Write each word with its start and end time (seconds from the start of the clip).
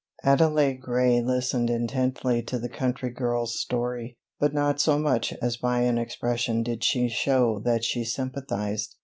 Adele 0.23 0.73
Gray 0.81 1.21
listened 1.21 1.69
intently 1.69 2.41
to 2.41 2.57
the 2.57 2.67
country 2.67 3.11
girl's 3.11 3.59
story, 3.61 4.17
but 4.39 4.51
not 4.51 4.81
so 4.81 4.97
much 4.97 5.31
as 5.43 5.57
by 5.57 5.81
an 5.81 5.99
expression 5.99 6.63
did 6.63 6.83
she 6.83 7.07
show 7.07 7.59
that 7.63 7.83
she 7.85 8.03
sympathized. 8.03 8.95